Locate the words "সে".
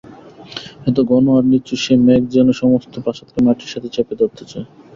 1.83-1.93